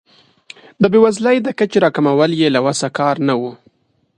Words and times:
د 0.81 0.83
بیوزلۍ 0.93 1.37
د 1.41 1.47
کچې 1.57 1.77
راکمول 1.85 2.31
یې 2.41 2.47
له 2.55 2.59
وس 2.65 2.81
کار 2.97 3.15
نه 3.27 3.33
و. 3.39 3.41